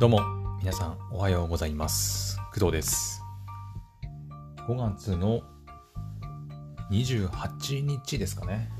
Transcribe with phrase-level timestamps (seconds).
[0.00, 0.22] どうも、
[0.60, 2.38] 皆さんおはようございます。
[2.54, 3.20] 工藤です。
[4.66, 5.42] 5月の
[6.90, 8.70] 28日ですかね。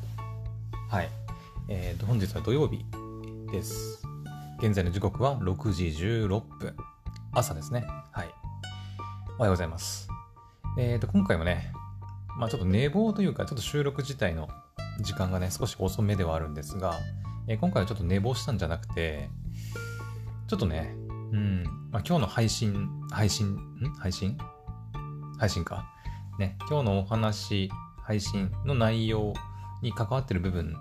[0.88, 1.10] はい。
[1.68, 2.86] えーと、本日は土曜日
[3.52, 4.02] です。
[4.60, 6.74] 現在の時刻は6時16分。
[7.32, 7.84] 朝ですね。
[8.12, 8.28] はい。
[9.36, 10.08] おはようございます。
[10.78, 11.70] えーと、今回もね、
[12.38, 14.48] まあちょっと寝坊というか、ちょっと収録自体の
[15.02, 16.98] 時間がね、少し遅めではあるんですが、
[17.46, 19.28] えー今回はちょっと寝坊したんじゃなくて、
[20.48, 20.96] ちょっとね、
[21.32, 21.62] うん、
[21.92, 23.94] まあ、今日の配信、配信、ん？
[23.98, 24.36] 配信？
[25.38, 25.86] 配信か。
[26.38, 27.70] ね、今日のお話、
[28.02, 29.32] 配信の内容
[29.82, 30.74] に関わってる部分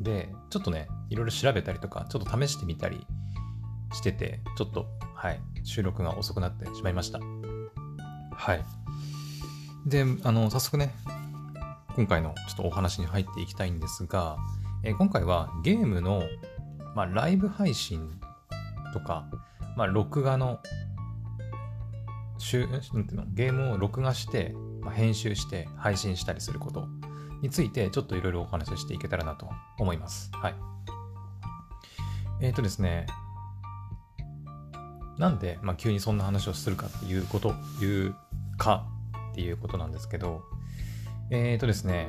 [0.00, 3.06] で、ちょっとね、いろいろ調べたりとか、ちょっと試してみたり
[3.92, 7.20] してて、ちょっと、はい、収録が遅くなってしまいました。
[8.32, 8.64] はい。
[9.86, 10.94] で、あの、早速ね、
[11.96, 14.36] 今回のちょっとお話に入っていきたいんですが、
[14.82, 16.22] えー今回はゲームの、
[16.94, 18.10] まあ、ライブ配信
[18.92, 19.26] とか、
[19.76, 20.52] まあ、録画の、な
[23.00, 23.24] んていうの？
[23.34, 26.86] ゲームを録画して、まあ、編集して配信したりすること
[27.42, 30.30] について、ちょっといろいろお話ししていけたらなと思います。
[30.34, 30.54] はい。
[32.40, 33.06] えっ、とですね、
[35.18, 38.14] なんで、まあ、急にそんな話をするかっていうこと、いう
[38.56, 38.86] か
[39.32, 40.42] っていうことなんですけど、
[41.30, 42.08] えっ、とですね、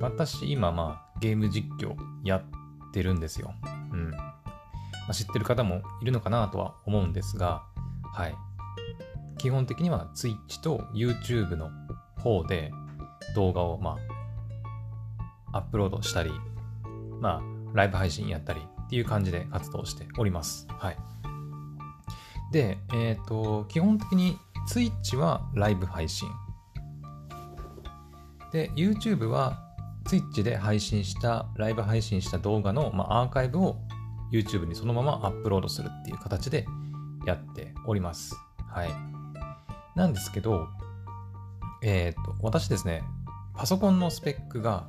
[0.00, 2.44] 私今まあゲーム実況やっ
[2.92, 3.54] てるんですよ。
[3.92, 4.12] うん。
[5.06, 7.62] まあ、知ってる方もいるのかなとは思うんですが、
[8.12, 8.34] はい。
[9.38, 11.70] 基本的には Twitch と YouTube の
[12.16, 12.70] 方で
[13.34, 13.98] 動画をま
[15.52, 16.30] あアップロードしたり、
[17.20, 17.42] まあ
[17.74, 20.66] ライブ配信やったりっていう感じで活動しております。
[20.68, 20.96] はい。
[22.52, 24.38] で、えっ、と、基本的に
[24.70, 26.28] Twitch はライブ配信。
[28.52, 29.60] で、YouTube は
[30.04, 33.76] Twitch で配信した、ライブ配信した動画の、まあ、アーカイブを
[34.32, 36.66] YouTube にそのままアップロードするっていう形で
[37.26, 38.34] やっております。
[38.68, 38.90] はい。
[39.94, 40.68] なんですけど、
[41.82, 43.02] えっ、と、私ですね、
[43.54, 44.88] パソコンのスペックが、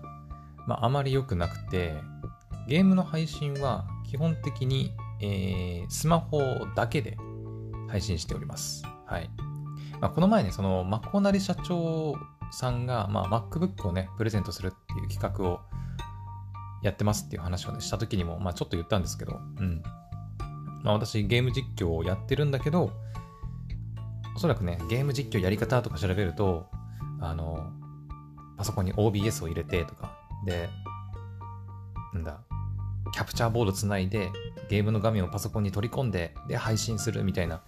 [0.68, 1.94] まあ、あまり良くなくて、
[2.68, 6.42] ゲームの配信は基本的に、えースマホ
[6.76, 7.18] だけで
[7.88, 8.84] 配信しております。
[9.06, 9.30] はい。
[10.02, 12.16] まあ、この前ね、その、マコナリ社長
[12.52, 15.62] さんが、まあ、MacBook をね、プレゼントするっていう企画を
[16.86, 19.82] やってますっていう話をね、した時にも、まあ、ちょっと言ったんですけど、うん。
[20.84, 22.92] まあ、私、ゲーム実況をやってるんだけど、
[24.36, 26.68] おそらくね、ゲーム実況やり方とか調べると、
[27.20, 27.72] あの、
[28.56, 30.16] パソコンに OBS を入れてとか、
[30.46, 30.70] で、
[32.14, 32.40] なんだ、
[33.14, 34.30] キャプチャーボードつないで、
[34.70, 37.64] ゲームの画面をパソコンに取り込んで、で、配信するみたいな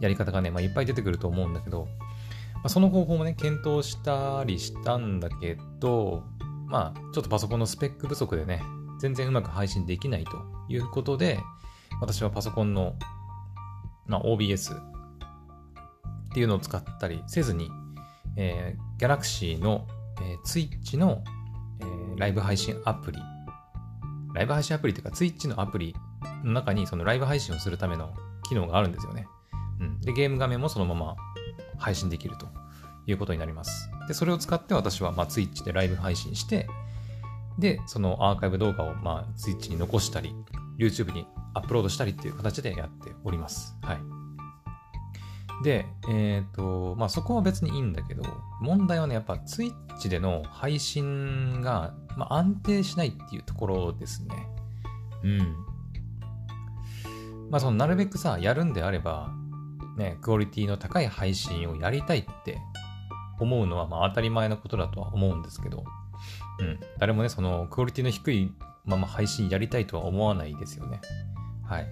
[0.00, 1.86] やり方がね、まあ、いっぱい出てくると思うんだけど、
[2.54, 6.22] まあ、その方法もね、検討したりしたんだけど、
[6.66, 8.62] まあ、ちょっとパソコンのスペック不足でね、
[9.00, 10.30] 全然うまく配信できないと
[10.68, 11.40] いうことで、
[12.00, 12.94] 私はパソコンの、
[14.06, 14.82] まあ、OBS っ
[16.34, 17.70] ていうのを使ったりせずに、
[18.36, 19.86] えー、Galaxy の、
[20.20, 21.22] えー、Twitch の、
[21.80, 23.18] えーライブ配信アプリ、
[24.34, 25.94] ライブ配信アプリっていうか Twitch のアプリ
[26.44, 28.14] の中にそのライブ配信をするための
[28.48, 29.26] 機能があるんですよね。
[29.80, 31.16] うん、で、ゲーム画面もそのまま
[31.78, 32.46] 配信できると
[33.06, 33.90] いうことになります。
[34.08, 36.68] で、それを使って私は、まあ、Twitch でライブ配信して、
[37.58, 40.34] で、そのアーカイブ動画を、まあ、Twitch に残したり、
[40.78, 43.76] YouTube にアップロードしたりっていう形でやっております。
[43.82, 43.98] はい。
[45.62, 48.24] で、えっ、と、まあ、そこは別にいいんだけど、
[48.60, 54.48] 問題はね、やっぱ Twitch での配信が、まあ、安定しないっていうところですね。
[55.22, 55.38] うん。
[57.50, 59.32] まあ、その、なるべくさ、やるんであれば、
[59.96, 62.58] ね、クオリティの高い配信をやりたいって
[63.40, 65.84] 思うのはまあ当たり前のことだとは思うんですけど、
[66.60, 68.52] うん、誰もね、そのクオリティの低い
[68.84, 71.00] まま配信やりたいとは思わないですよね。
[71.64, 71.88] はい。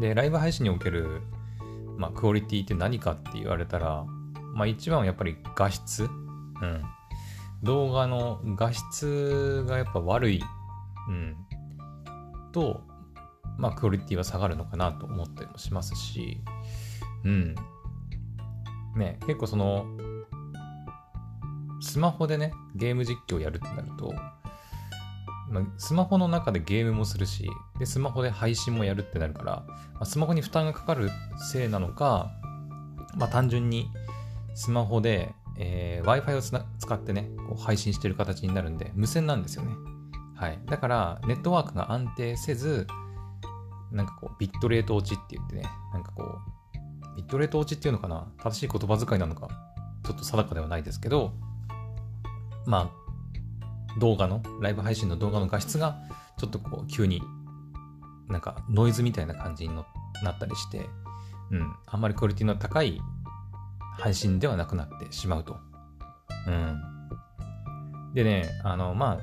[0.00, 1.22] で、ライブ配信における、
[1.96, 4.04] まあ、クオリティって何かって言われたら、
[4.54, 6.08] まあ一番はやっぱり画質
[6.60, 6.82] うん。
[7.62, 10.42] 動画の画質がやっぱ悪い、
[11.08, 11.36] うん、
[12.52, 12.82] と、
[13.56, 16.40] まあクオリティは下がるのかなと思ったりもしますし、
[17.24, 17.54] うん。
[18.96, 19.86] ね、結構その、
[21.80, 24.12] スマホでね、ゲーム実況やるってなると、
[25.50, 27.48] まあスマホの中でゲームもするし、
[27.78, 29.64] で、スマホで配信もやるってなるから、
[29.94, 31.10] まあスマホに負担がかかる
[31.52, 32.30] せいなのか、
[33.16, 33.90] まあ単純に
[34.54, 39.72] スマホで、えー Wi-Fi を使ってね、こう配信してる形になるんで、無線なんですよね。
[40.36, 40.58] はい。
[40.66, 42.86] だから、ネットワークが安定せず、
[43.90, 46.38] なんかこう、ビットレート落ちって言ってね、なんかこ
[47.14, 49.48] う、ビットレート落ちっていうのかな正しい言葉遣いなのか、
[50.04, 51.32] ちょっと定かではないですけど、
[52.66, 52.90] ま
[53.96, 55.96] あ、動画の、ライブ配信の動画の画質が、
[56.38, 57.22] ちょっとこう、急に、
[58.28, 59.74] なんかノイズみたいな感じに
[60.22, 60.88] なったりして、
[61.50, 63.00] うん、あんまりクオリティの高い
[63.98, 65.56] 配信ではなくなってしまうと。
[66.46, 66.80] うん。
[68.14, 69.18] でね、あの、まあ、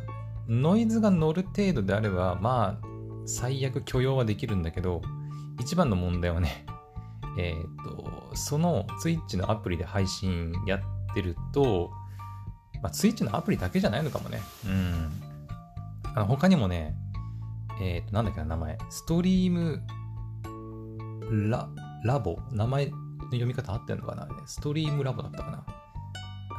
[0.48, 2.88] ノイズが乗る程度であれば、まあ、
[3.26, 5.02] 最悪許容はできるんだけど、
[5.60, 6.66] 一番の問題はね、
[7.38, 11.92] えっ、ー、と、その Twitch のアプリで配信やってると、
[12.86, 14.40] まあ、Twitch のアプリだけじゃないのかもね。
[14.64, 15.12] うん。
[16.14, 16.96] あの他にもね、
[17.82, 18.78] えっ、ー、と、なんだっけな、名前。
[18.92, 19.82] ストリーム
[21.50, 21.68] ラ、
[22.04, 22.38] ラボ？
[22.52, 22.92] 名前の
[23.32, 25.66] 読み方合ってんのかなストリームラボだったかな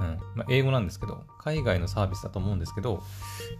[0.00, 0.18] うん。
[0.34, 3.04] まあ、英語なんですけど、海外のサービスだと思うんですけど、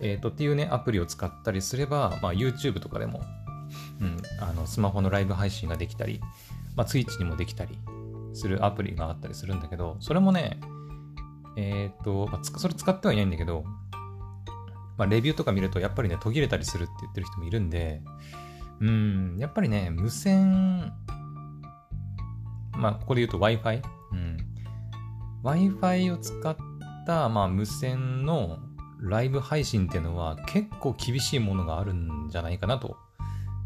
[0.00, 3.22] えっ、ー、と、っていうね、アプリを使ったりすれば、まあ、YouTube とかでも、
[4.00, 6.20] うん、あの、スマホのライブ配信ができたり、
[6.74, 7.78] まあ、Twitch にもできたり
[8.34, 10.58] するアプリがあったりするんだけど、それもね、
[11.56, 13.64] えっ、ー、と、まあ、それ使ってはいないんだけど、
[14.98, 18.02] まあ、レビューとか見ると、やっぱりね、途切れたりするって言ってる人もいるんで、
[18.80, 20.92] うん、やっぱりね、無線、
[22.72, 23.82] まあ、ここで言うと Wi-Fi、
[24.12, 24.36] うん、
[25.42, 26.56] Wi-Fi を使っ
[27.06, 28.58] た、まあ、無線の
[29.00, 32.96] ライブ配信っていうのは結構厳しいものがあるんじゃないかなと、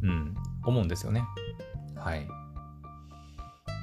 [0.03, 0.35] うん、
[0.65, 1.25] 思うんですよね。
[1.97, 2.27] はい。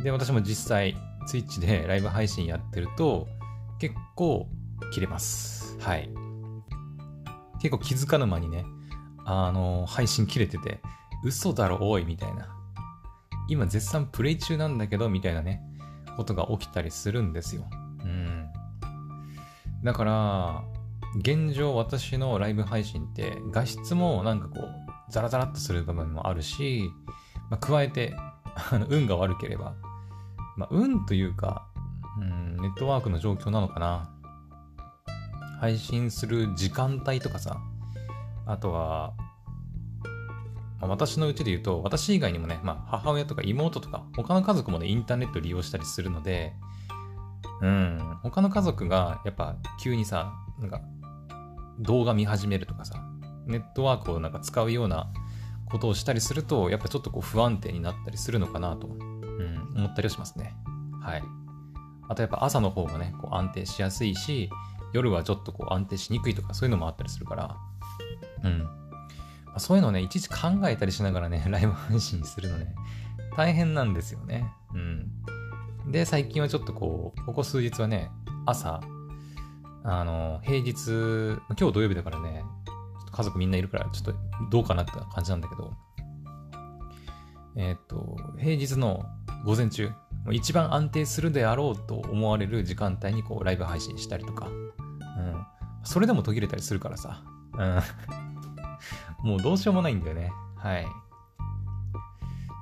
[0.03, 0.95] で、私も実際、
[1.31, 3.27] Twitch でライブ配信やってると、
[3.79, 4.47] 結構
[4.91, 5.77] 切れます。
[5.79, 6.09] はい。
[7.61, 8.65] 結構気づかぬ間にね、
[9.25, 10.79] あの、配信切れてて、
[11.23, 12.49] 嘘だろ、おい、みたいな。
[13.49, 15.61] 今絶賛プレイ中なんだけど、みたいなね、
[16.15, 17.65] ことが起きたりするんですよ。
[18.03, 18.49] うん。
[19.83, 20.63] だから、
[21.19, 26.89] 現状私のライブ配信って画質もなんかこう、ザラザラっとする部分もあるし、
[27.49, 28.15] まあ、加えて、
[28.71, 29.75] あの、運が悪ければ、
[30.57, 31.66] まあ、運というか、うん、
[32.61, 34.09] ネットワークの状況なのかな？
[35.59, 37.59] 配信する時間帯とかさ、
[38.45, 39.13] あとは、
[40.79, 46.53] まあ、私のうちで言うと、私以外にもね、まあ、母親とか妹とか、他の家族もね、インターネット利用したりするので、
[47.61, 50.81] うん、他の家族がやっぱ急にさ、なんか、
[51.79, 53.03] 動画見始めるとかさ、
[53.47, 55.11] ネットワークをなんか使うような
[55.65, 60.55] ことをしたりすると、やっぱちょっとこう不安定になったりするのかなと、うん、思ったりはしますね。
[61.01, 61.23] はい。
[62.09, 64.49] あとやっぱ朝の方がね、こう安定しやすいし、
[64.93, 67.57] 夜はちょっとこう安定しにくいとかそういうのもあったりするから、
[68.43, 68.59] うん。
[68.59, 70.35] まあ、そういうのをね、いちいち考
[70.67, 72.75] えたりしながらね、 ライブ配信するのね、
[73.35, 74.51] 大変なんですよね。
[74.73, 75.91] うん。
[75.91, 78.11] で、最近はちょっとこう、ここ数日はね、
[78.45, 78.81] 朝、
[79.83, 82.73] あの、平日、今日土曜日だからね、ちょ
[83.03, 84.19] っと家族みんないるから、ちょっと
[84.51, 85.73] どうかなって感じなんだけど、
[87.55, 89.05] えっ、と、平日の
[89.45, 89.91] 午前中、
[90.33, 95.45] 一番安定するであろうと思われる時間帯にこうライブ配信したりとか、うん。
[95.83, 97.81] それでも途切れたりするからさ、うん。
[99.29, 100.31] もうどうしようもないんだよね。
[100.57, 100.87] はい。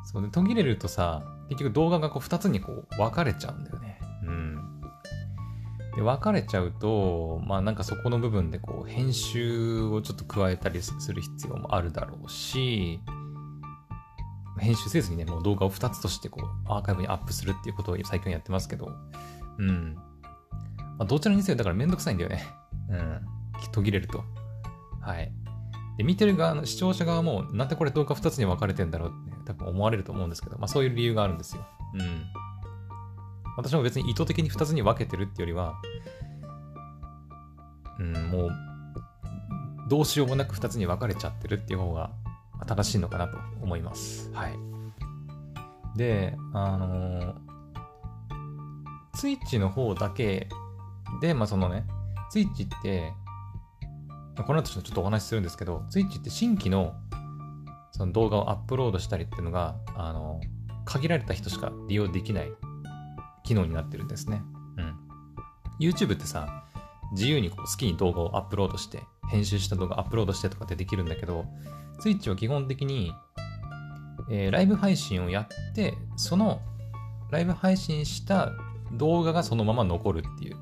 [0.04, 4.00] そうで、途切れるとさ、結局動画がこう2つにこう分かれちゃうんだよね。
[4.24, 4.82] うん。
[5.96, 13.02] で、分かれちゃうと、まあなんかそこの部分でこう編集をちょっと加えたりする必要もあるだろうし、
[14.66, 18.92] 編集せずにね、もう動画を2つとしてこう、アーカイブにアップするっていうことを最近やってますけど、
[19.60, 19.96] うん。
[20.98, 22.44] まあ、どちらにせよ、だからめんどくさいんだよね。
[22.90, 23.22] うん。
[23.72, 24.24] 途切れると。
[25.02, 25.32] はい。
[25.98, 31.66] で、見てる側の視聴者側も、なんでこれ動画2つに分かれてんだろうって、ね、多分思われると思うんですけど、まあそういう理由があるんですよ。
[31.94, 32.26] うん。
[33.58, 35.76] 私も別に意図的に2つに分けてるってよりは、
[38.00, 38.52] うん、もう、
[39.90, 42.12] どうしようもなく2つに分かれちゃってるっていう方が
[42.66, 44.32] 正しいのかなと思います。
[44.34, 44.58] はい。
[45.98, 47.34] で、あのー、
[49.14, 50.48] ツイッチの方だけ
[51.22, 51.86] で、まあそのね、
[52.30, 53.14] ツイッチって、
[54.46, 56.94] この後ちょっとお話しするんですけど、ツイッチって新規の
[57.92, 60.42] その動画をアップロードしたりっていうのが、あの、
[60.84, 62.52] 限られた人しか利用できない
[63.44, 64.42] 機能になってるんですね。
[64.78, 64.96] うん。
[65.80, 66.66] YouTube ってさ、
[67.14, 71.46] 自由にこう好きに動画をアップロードして、編集した動画アップロードしてとかってできるんだけど、
[72.02, 73.14] Twitch は基本的に、
[74.30, 76.62] えー、ライブ配信をやって、その
[77.32, 78.52] ライブ配信した
[78.94, 80.58] 動画がそのまま残るっていう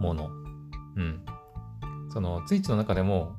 [0.00, 0.30] もの。
[0.96, 1.24] うん。
[2.12, 3.36] その Twitch の中でも、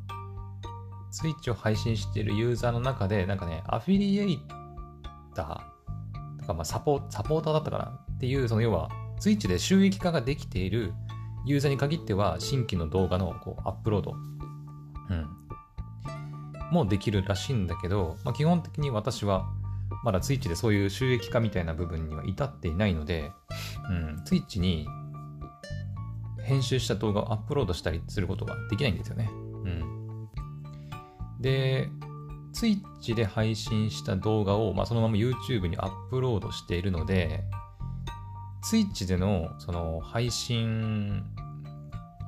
[1.12, 4.40] Twitch を配信しているユーザーの中で、なんかね、アフィリエイ
[5.34, 7.86] ターとか、まあサポサポーターだったかな？
[8.16, 8.90] っていう、その要は、
[9.22, 10.94] Twitch で収益化ができている
[11.46, 14.14] ユーザーに限っては、新規の動画のこうアップロード、
[15.10, 15.28] うん、
[16.72, 19.48] もできるらしいんだけど、まあ、基本的に私は
[20.04, 23.32] まだ Twitch でそういう収益化みたいな部分には至っていないので、
[23.90, 24.88] うん、Twitch に
[26.44, 29.30] 編集した動画をアップロードしたりすることができないんですよね。
[29.32, 30.30] うん。
[31.42, 31.90] で、
[32.54, 37.44] Twitch で配信した動画を、まあ、そのまま YouTube にアップロードしているので、
[38.72, 41.24] Twitch でのその配信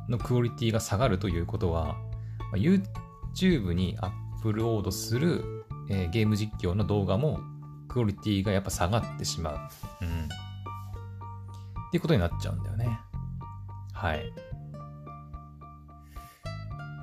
[0.10, 1.96] のクオリティが下がるということは、ま
[2.53, 7.39] あ、YouTube にアッップロードする、えー、ゲーム実況の動画も
[7.88, 9.56] クオリティがやっぱ下がってしまう。
[10.01, 10.08] うん。
[10.25, 13.00] っていうことになっちゃうんだよね。
[13.94, 14.34] はい。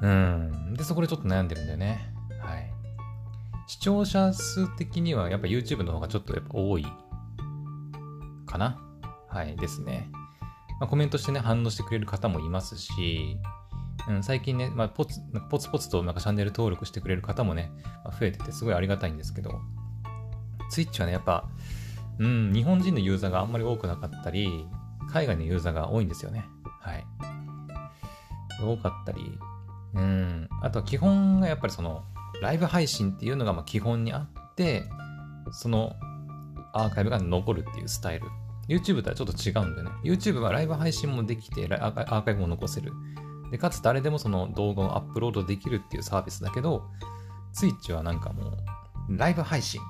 [0.03, 0.75] うん。
[0.75, 2.13] で、そこでちょっと悩んでるんだよね。
[2.41, 2.71] はい。
[3.67, 6.87] 視聴者数的にはやっぱ YouTube の方がちょっとやっぱ多い
[8.47, 8.81] かな。
[9.29, 10.09] はいですね。
[10.81, 13.39] まあ、コメントしてね、反応してくれる方もいますし、
[14.09, 15.21] うん、最近ね、まあ、ポツ
[15.51, 17.73] ポツポツとなんかチャンネル登録してくれる方もね、
[18.05, 19.61] まあ、増えててすごいありがたいんですけど、
[20.73, 21.49] Twitch はね、やっぱ、
[22.19, 24.67] うん、日本人のユーザーがあんまり多くなかったり、
[25.11, 26.45] 海外のユーザーが多いんですよね。
[26.81, 27.05] はい。
[28.61, 29.39] 多かったり、
[29.95, 32.05] うん、あとは基本がやっぱりその、
[32.43, 34.85] ライブ配信っていうのがま基本にあって、
[35.53, 35.95] その
[36.73, 38.27] アーカイブが残るっていうスタイル。
[38.69, 39.91] YouTube とはちょっと違うんだよね。
[40.03, 42.93] YouTube はライブ配信もできて、アーカイブも残せる。
[43.55, 46.91] で、かつ誰でもその動画をアップロードできるっていうサービスだけど、
[47.55, 48.51] Twitch はなんかも
[49.09, 49.81] う、ライブ配信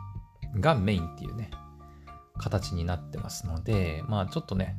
[0.61, 1.51] がメインっていうね、
[2.37, 4.77] 形になってますので、まあちょっとね、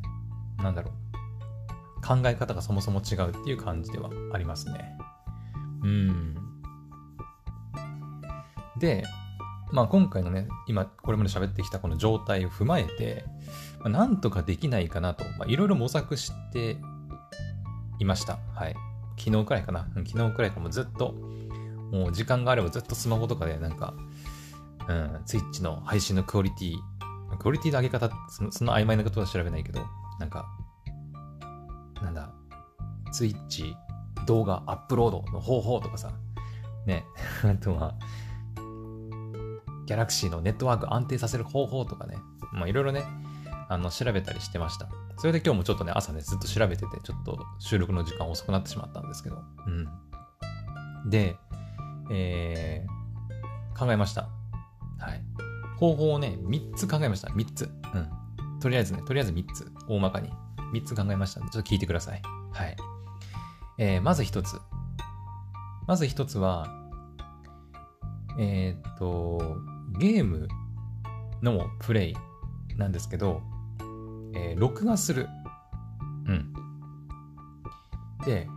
[0.60, 4.96] なんだろう、考え方がそもそも違うっていう感じではありますね。
[5.82, 6.36] うん。
[8.78, 9.04] で、
[9.72, 13.26] まあ今回のね、今これまで喋ってきたこの状態を踏まえて、
[13.80, 16.78] まあ、なんとかできないかなと、いろいろ模索して
[18.00, 18.40] いました。
[18.54, 18.76] はい。
[19.18, 19.88] 昨日くらいかな。
[20.08, 21.14] 昨日くらいかもずっと、
[21.92, 23.94] もう時間があればずっとスマホとかでなんか、
[24.88, 26.76] うん、ツイッチの配信のクオリティ、
[27.40, 29.82] クオリティの上げ方、そのその曖昧なことは調べないけど、
[30.20, 30.46] なんか、
[32.02, 32.34] なんだ、
[33.12, 33.76] ツイッチ
[34.26, 36.12] 動画アップロードの方法とかさ、
[36.86, 37.06] ね、
[37.44, 37.96] あとは、
[39.86, 42.18] ギャラクシーのネットワーク安定させる方法とかね、
[42.54, 43.04] まあいろいろね、
[43.68, 44.88] あの、調べたりしてました。
[45.18, 51.10] それで今日もちょっとね、朝ね、ずっと調べてて、ちょっと収録の時間遅くなってしまったんですけど、うん。
[51.10, 51.38] で、
[52.12, 54.30] えー、考えました。
[55.00, 55.24] はい。
[55.78, 57.30] 方法をね、3つ考えました。
[57.30, 57.70] 3つ。
[57.94, 58.60] うん。
[58.60, 59.72] とりあえずね、とりあえず3つ。
[59.88, 60.30] 大まかに。
[60.74, 62.22] 3つ考えましたので、ちょっと聞いてください。
[62.52, 62.76] はい。
[63.78, 64.60] えー、まず1つ。
[65.88, 66.68] まず1つは、
[68.40, 69.58] えー、っと、
[69.98, 70.48] ゲーム
[71.42, 72.16] のプレイ
[72.78, 73.42] なんですけど、
[74.36, 75.28] えー、録画する。
[76.28, 76.54] うん。
[78.26, 78.48] で、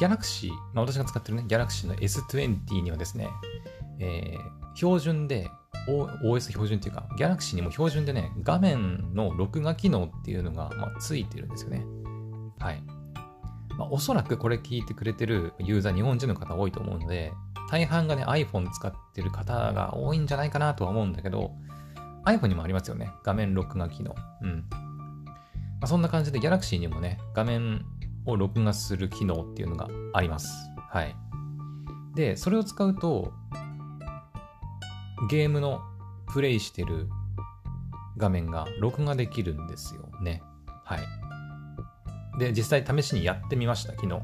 [0.00, 3.28] Galaxy、まあ、私が使ってるね、Galaxy の S20 にはですね、
[3.98, 5.48] えー、標準で、
[5.86, 11.84] OS 標準っていうか、Galaxy にも標準でね、画面の録画機能っていうのが、まあ、ついてるんですよね。
[12.58, 12.82] はい。
[13.76, 17.32] まあ、おそらくこれ聞いてくれてるユーザー、日本人の方多いと思うので、
[17.70, 21.52] 大半がね、iPhone 使ってる方が多いんじゃないかなとは思うんだけど、
[22.24, 23.10] iPhone にもありますよね。
[23.22, 24.14] 画面録画機能。
[24.42, 24.66] うん。
[24.70, 24.80] ま
[25.82, 27.84] あ、そんな感じで Galaxy にもね、画面
[28.26, 30.48] を録画する機能っていうのがあります。
[30.90, 31.14] はい。
[32.14, 33.32] で、それを使うと、
[35.28, 35.80] ゲームの
[36.32, 37.08] プレイしてる
[38.16, 40.42] 画面が録画できるんですよね。
[40.84, 41.00] はい。
[42.38, 44.20] で、実際試しにやってみました、昨日。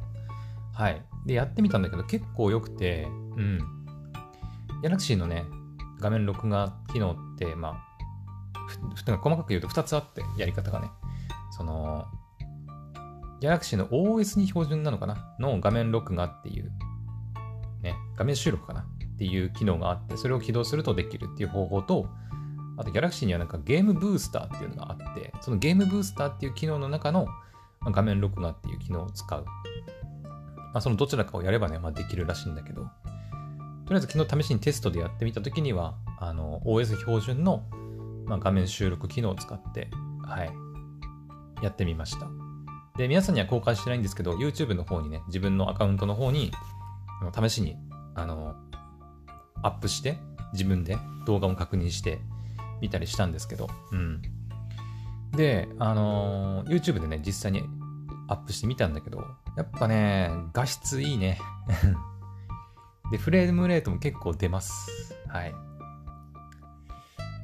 [0.73, 1.05] はい。
[1.27, 3.59] で、やってみたんだけど結構良くて、うん。
[4.83, 5.45] Galaxy のね、
[6.01, 7.90] 画面録画機能って、まあ、
[8.97, 10.91] 細かく言うと2つあって、やり方がね。
[11.51, 12.07] その、
[13.41, 16.71] Galaxy の OS に標準なのかなの画面録画っていう、
[17.83, 22.07] ね、画面収録かなっていう機能があって、それを起動するとできるっていう方法と、
[22.77, 27.27] あと Galaxy にはなんかゲームブースターっていうのがあって、そのゲームブースターっていう機能の中の
[27.85, 29.45] 画面録画っていう機能を使う。
[30.73, 32.89] まあ、そのどちらかをやればね、まあ、できるらしいんだけど、と
[33.91, 37.65] りあえず昨日試しにテストでやってみたときには、あの、OS 標準の、
[38.31, 39.91] まあ、画面収録機能を使って、
[40.23, 40.53] はい、
[41.65, 42.29] やってみました。
[42.97, 46.53] で、皆さんには公開してないんですけど、YouTube の方にね、自分のアカウントの方に、
[47.35, 47.77] 試しに、
[48.15, 48.55] あの、
[49.65, 50.19] アップして、
[50.53, 50.97] 自分で
[51.27, 52.21] 動画を確認して
[52.81, 54.23] みたりしたんですけど、うん。
[55.33, 57.65] で、あの、YouTube でね、実際に
[58.29, 59.25] アップしてみたんだけど、
[59.57, 61.41] やっぱね、画質いいね。
[63.11, 65.17] で、フレームレートも結構出ます。
[65.27, 65.70] はい。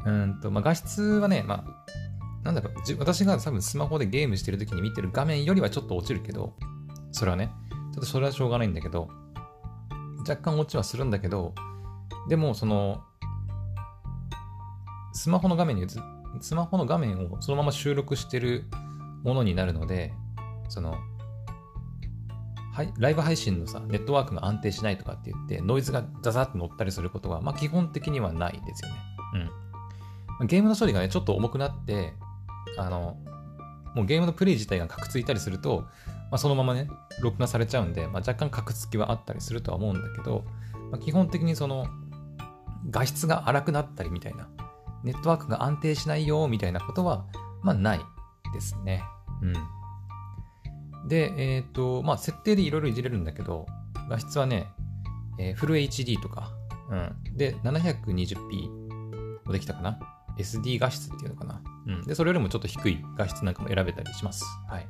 [0.07, 6.55] うんと、まあ、画質はね、まあ、なんだろう、私が多分スマホでゲームしてる時に見てる画面よりはちょっと落ちるけど、
[7.13, 7.53] それはね、
[7.93, 9.09] ちょっとそれはしょうがないんだけど、
[10.21, 11.55] 若干落ちはするんだけど、
[12.29, 13.03] でも、その、
[15.13, 15.87] スマホの画面に映
[16.41, 18.67] スマホの画面をそのまま収録してる
[19.25, 20.13] ものになるので、
[20.69, 20.97] その、
[22.73, 28.97] はい、ライブ配信のさ、ネットワークが安定しないとかって言って、ノイズがザザッと乗ったりすることは、まあ基本的にはないですよね。
[29.35, 29.66] うん。
[30.45, 32.13] ゲームの処理がね、ちょっと重くなって、
[32.77, 33.17] あの、
[33.95, 35.87] もうゲームのプレイ自体がカクついたりすると、
[36.31, 36.89] まあ、そのままね、
[37.23, 40.45] 録画されちゃうんで、まあ、若干カクつきはあったりするとは思うんだけど、
[40.91, 41.87] まあ、基本的にその、
[42.91, 44.49] 画質が荒くなったりみたいな、
[45.03, 47.27] ネットワークが安定しないよみたいなことは、
[47.63, 48.01] まあない
[48.53, 49.03] ですね。
[49.43, 51.09] うん。
[51.09, 53.67] で、えっ、ー、と、まあ、設定でいろいろいじれるんだけど、
[54.11, 54.69] 画質はね、
[55.39, 56.51] えー、フル HD とか、
[56.91, 57.37] うん。
[57.37, 58.69] で、720p
[59.47, 59.99] もできたかな
[60.39, 62.03] ?SD 画質っていうのかなうん。
[62.03, 64.45] で、それよりもちょっと低い画質なんかも選べたりします。
[64.69, 64.89] はい。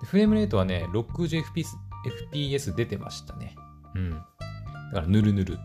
[0.00, 1.66] でフレームレートはね、60fps
[2.32, 3.56] FPS 出てましたね。
[3.94, 4.10] うん。
[4.10, 4.18] だ
[4.92, 5.58] から、ぬるぬる。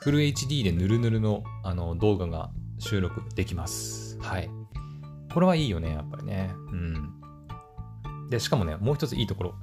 [0.00, 4.18] フル HD でぬるぬるのあの動画が収録できます。
[4.20, 4.50] はい。
[5.32, 6.50] これはいいよね、やっぱりね。
[6.72, 7.20] うん。
[8.28, 9.54] で、しかもね、もう一ついいところ。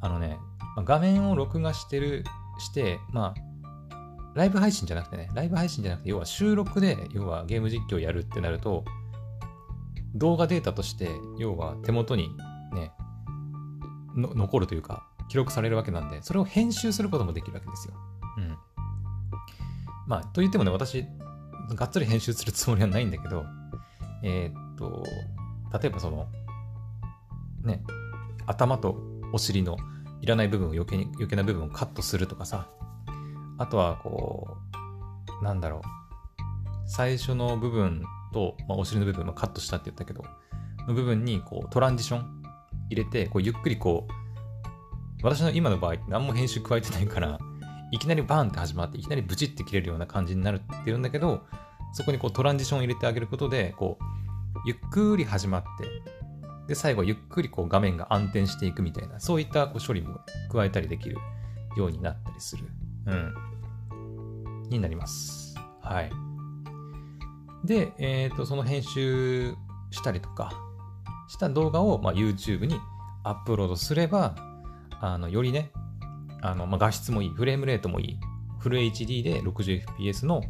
[0.00, 0.38] あのね、
[0.84, 2.24] 画面を録画してる、
[2.58, 3.53] して、まあ、
[4.34, 8.84] ライブ配信じゃなくてね、ライブ配信じゃなくて、要は収録で、要はゲーム実況をやるってなると、
[10.14, 12.30] 動画データとして、要は手元に
[12.72, 12.92] ね、
[14.16, 17.94] 残るというか、記録されるわけなんで、それを編集することもできるわけですよ。
[18.38, 18.56] うん。
[20.06, 21.06] まあ、と言ってもね、私、
[21.74, 23.44] がっつり編集するつもりはないんだけど、
[24.22, 25.02] えー、っと、
[25.78, 26.28] 例えばその、
[27.62, 27.82] ね、
[28.46, 28.96] 頭と
[29.32, 29.76] お尻の
[30.20, 32.68] いらない部分を余計に余計な部分をカットするとかさ、
[33.58, 34.56] あとはこ
[35.40, 35.80] う、なんだろう、
[36.86, 40.24] 最初の部分と、まあ、お尻の部分をカットしたって言ったけど、
[40.86, 42.42] の部分にこうトランジション
[42.90, 47.38] 入れて、こうゆっくりこう、私の今の場合、何も編集加えてないから、
[47.90, 51.46] いきなりバーンって始まって、いきなりブチって切れるような感じになるっていうんだけど、
[51.92, 54.04] そこにこうトランジション入れてあげることで、こう、
[54.66, 55.88] ゆっくり始まって、
[56.66, 60.20] で、最後ゆっくりこう画面が暗転していくみたいな、そういったこう処理も
[60.50, 61.16] 加えたりできる
[61.76, 62.68] ようになったりする。
[63.06, 63.34] うん。
[64.70, 65.54] になります。
[65.80, 66.10] はい。
[67.64, 69.54] で、えっ、ー、と、その編集
[69.90, 70.52] したりとか、
[71.28, 72.78] した動画を、まあ、YouTube に
[73.22, 74.34] アップロードすれば、
[75.00, 75.70] あの、よりね、
[76.42, 78.20] あの、まあ、画質もいい、フレームレートもいい、
[78.58, 80.42] フル HD で 60fps の、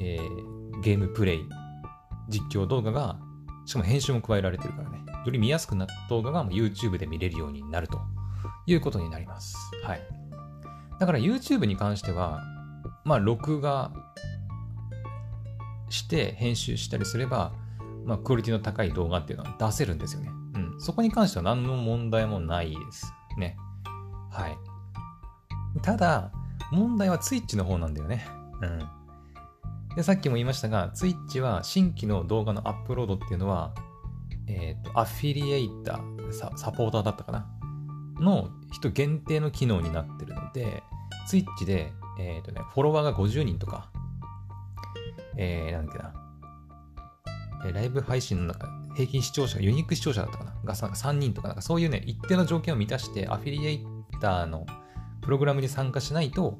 [0.00, 1.48] えー、ゲームプレイ、
[2.28, 3.18] 実況動画が、
[3.66, 8.00] しかも編集も加えられてるからね、より見やすくなった動画が YouTube で見れるようになると
[8.66, 9.56] いうことになります。
[9.84, 10.19] はい。
[11.00, 12.42] だから YouTube に関しては、
[13.04, 13.90] まあ、録画
[15.88, 17.52] して編集したりすれば、
[18.04, 20.30] まあ、クオリティの高い動画っていうのは出せるんですよね。
[20.54, 20.80] うん。
[20.80, 23.56] そこに関しては何の問題もないですね。
[24.30, 24.58] はい。
[25.82, 26.30] ただ、
[26.70, 28.26] 問題は Twitch の方なんだよね。
[28.60, 29.96] うん。
[29.96, 33.74] で、さっきも言いましたが、Twitch は新規の動画のアップロードっていうのは、
[34.46, 37.46] えっ、ー、と、アフィリエイターサ、サポーターだったかな
[38.20, 40.82] の人限定の機能になってるので、
[41.30, 43.90] Twitch で、えっ、ー、とね、フォロワーが50人とか、
[45.36, 46.12] えー、なんだっけな、
[47.66, 53.86] えライブ配信の中、平均視聴者、ユニーク視聴者だったかなが3人とか、なんかそういうね、一定の条件を満たして、アフィリエイ
[54.20, 54.66] ターの
[55.22, 56.58] プログラムに参加しないと、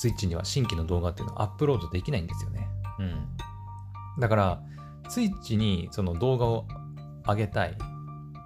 [0.00, 2.68] Twitch には新規の動画っていうのはアップロードできないんですよね。
[2.98, 3.26] うん。
[4.20, 4.62] だから、
[5.08, 6.66] ツイッチにその動画を
[7.26, 7.76] 上げたい、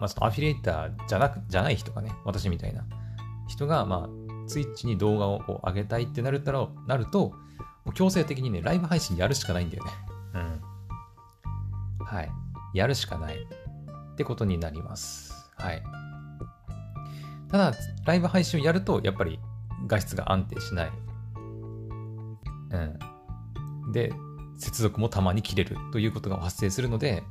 [0.00, 2.84] まあ、そのアフィリエイターじゃなく、じゃない人がね、私みたいな
[3.46, 7.34] 人が、まあ、ツイッチに動画をこう上げたいってなるたら、なると、
[7.94, 9.90] 強制的にね、ライブ配信やるしかないんだよね。
[10.34, 10.38] う
[12.02, 12.04] ん。
[12.04, 12.30] はい。
[12.74, 15.50] やるしかないってことになります。
[15.56, 15.82] はい。
[17.50, 19.38] ただ、ライブ配信をやると、やっぱり
[19.86, 20.90] 画質が安定しない。
[22.70, 23.92] うん。
[23.92, 24.12] で、
[24.56, 27.22] 接続もたまに切れるということが発生するので、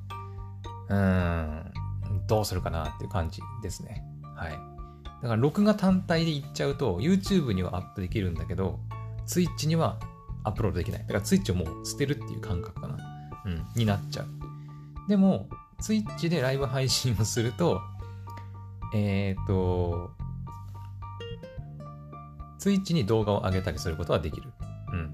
[0.89, 1.73] うーん、
[2.29, 4.03] どうするかなっていう感じですね。
[4.35, 4.51] はい。
[4.51, 8.79] だから録画単体でいっちゃうと YouTube にはアップできるんだけど
[9.27, 9.99] Twitch には
[10.45, 11.01] アップロードできない。
[11.01, 12.97] だから Twitch をもう捨てるっていう感覚かな。
[13.45, 14.27] うん、になっちゃう。
[15.09, 15.49] でも
[15.81, 17.81] Twitch でライブ配信をすると
[18.93, 20.11] えっ、ー、と
[22.59, 24.49] Twitch に動画を上げたりすることはできる。
[24.91, 25.13] うん。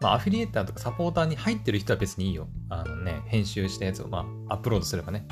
[0.00, 2.48] まあ、アフィリエーターとかサポーターに入ってる人は別にいいよ。
[2.68, 5.26] あのね、編集したやつをまあ、アップロードすればね、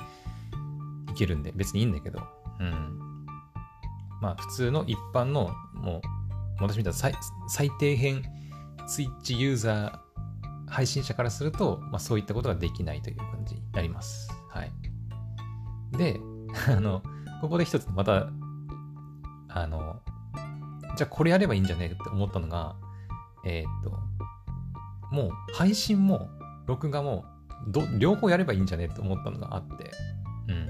[1.15, 2.21] いけるんで、別にいいんだけど、
[2.59, 3.27] うん。
[4.21, 6.01] まあ、普通の一般の、も
[6.61, 7.15] う、私みたいな最
[7.49, 8.23] 最低限、
[8.87, 14.29] ツイッチユーザー、配信者からすると、まあ、そういったことができないという感じになります。
[14.49, 14.73] はい。
[15.97, 16.21] で、
[16.69, 17.03] あの、
[17.41, 18.29] ここで一つまた、
[19.49, 20.01] あの、
[20.97, 22.77] じゃあこれやればいいんじゃねって思ったのが、
[23.45, 23.91] えー、っと、
[25.15, 26.29] もう配信も
[26.67, 27.25] 録画も
[27.99, 29.91] 両方やればいいんじゃねって思ったのがあって、
[30.49, 30.69] うん。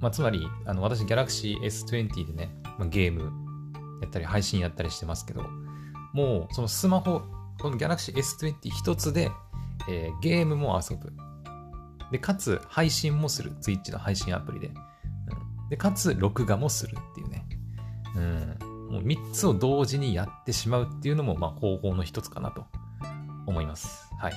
[0.00, 3.32] まあ、つまり、あの私、Galaxy S20 でね、まあ、ゲーム
[4.00, 5.44] やったり、配信やったりしてますけど、
[6.12, 7.22] もう、そのスマホ、
[7.60, 9.30] この Galaxy S20 一つで、
[9.88, 11.12] えー、ゲームも遊ぶ。
[12.12, 13.52] で、かつ、配信もする。
[13.60, 14.68] Twitch の配信アプリで。
[14.68, 17.46] うん、で、かつ、録画もするっていうね。
[18.16, 18.68] うん。
[18.90, 22.66] もう3つを同時にやってしまうっていうのも、まあ、方法の一つかなと
[23.46, 24.08] 思います。
[24.18, 24.32] はい。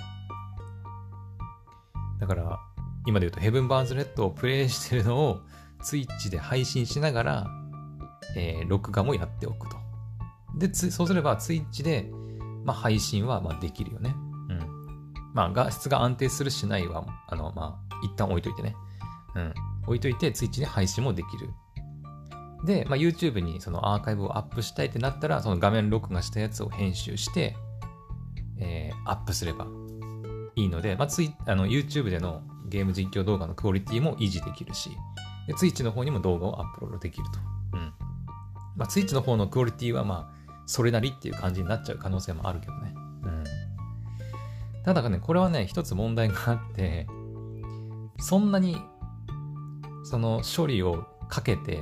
[2.19, 2.59] だから、
[3.05, 5.41] 今で言うと、ヘブン・バーンズ・レッドをプレイしてるのを、
[5.81, 7.47] ツイッチで配信しながら、
[8.35, 9.77] えー、録画もやっておくと。
[10.57, 12.11] で、そうすれば、ツイッチで、
[12.63, 14.13] まあ、配信はまあできるよね。
[14.49, 14.59] うん。
[15.33, 18.75] まあ、画質が安定するしないは、あの、まあ、一旦置いといてね。
[19.35, 19.53] うん。
[19.87, 21.49] 置いといて、ツイッチで配信もできる。
[22.65, 27.55] で、まあ、YouTube にそのアーカイブをアップしたいってなったら、その画面録画したやつを編集して、
[28.59, 29.65] えー、アップすれば
[30.61, 34.91] いいので、まあ、ツイあの YouTube でのゲーム実況動画のクオリティも維持できるし、
[35.47, 37.51] で、Twitch の方にも動画をアップロードできると。
[38.75, 42.93] まあ、Twitch の方のクオリティは、まあ、それなりっていう感じになっちゃう可能性もあるけどね。
[43.23, 43.43] うん。
[44.83, 47.07] ただね、これはね、一つ問題があって、
[48.19, 48.77] そんなに、
[50.03, 51.79] その処理をかけて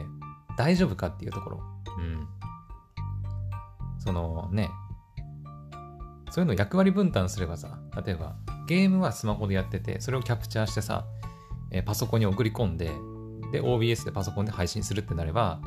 [0.57, 1.61] 大丈夫かっていうところ。
[1.99, 2.27] うん。
[3.99, 4.69] そのね、
[6.31, 8.35] そういうの役割分担すればさ、例えば、
[8.69, 11.07] ゲームはスマホでやってて、それをキャプチャーしてさ、
[11.71, 12.91] えパソコンに送り込んで、
[13.51, 15.59] で、OBS でパソコンで配信するってなれば、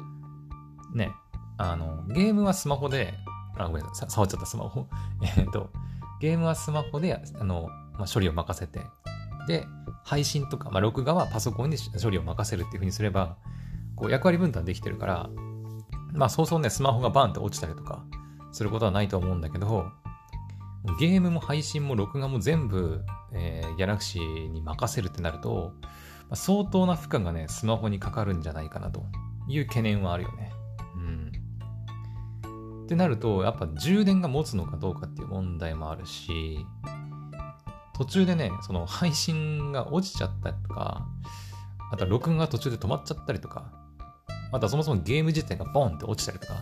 [0.94, 1.10] ね、
[1.58, 3.12] あの、ゲームはスマホで、
[3.58, 4.86] あ、ごめんなさい、触っちゃったスマホ。
[5.36, 5.70] えっと、
[6.20, 8.80] ゲームはスマホで、あの、まあ、処理を任せて、
[9.48, 9.66] で、
[10.04, 13.36] 配信とか、まあ、録画はパソコンに処理を任せるっていうふうにすれば、
[13.96, 15.30] こう役割分担できてるから、
[16.12, 18.04] まあそうそうね、スマホがバーンって落ちたりとか
[18.52, 19.90] することはないと思うんだけど、
[20.98, 25.90] ゲームも配信も録画も全部、えー、ギャラクシーに任せるってなると、ま
[26.30, 29.04] あ、相当な負荷がね、スマホにかかるんじゃないかなと
[29.48, 30.52] いう懸念はあるよね。
[30.96, 32.84] うん。
[32.84, 36.66] ってなると、やっぱ充電が持つのかどうかっていう問題もあるし、
[37.94, 41.06] 途中でね、その配信が落ちちゃったりとか、
[41.92, 43.70] あとは録画が途中で止まっちゃったりとか、
[44.50, 46.54] またそもそもゲーム自体がボンって落ちたりとか、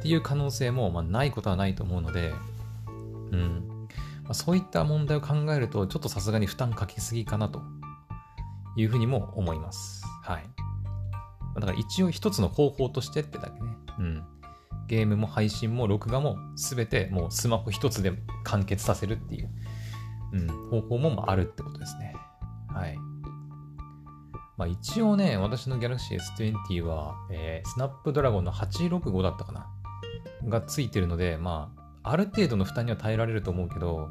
[0.00, 2.34] っていう可能性もまあないことはないと思うので、
[3.32, 3.88] うん。
[4.24, 7.62] まあ、そういった問題を考えると、ちょっとさすがに負担かけすぎかなと
[8.76, 10.04] いうふうにも思います。
[10.22, 10.44] はい。
[11.54, 13.76] だから一応一つの方法としてってだけね。
[13.98, 14.24] うん。
[14.86, 18.12] ゲームも配信も録画も全てもうスマホ一つで
[18.44, 19.50] 完結させるっていう、
[20.32, 22.14] うん、方法もあるってことですね。
[22.68, 22.98] はい。
[24.56, 29.66] まあ一応ね、私の Galaxy S20 は、えー、スナップドラゴンの865だったかな？
[30.48, 34.10] がついてるので、まあある程度の負担には耐えられると思うけど、